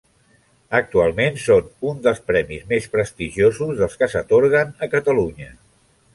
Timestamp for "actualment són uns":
0.77-2.01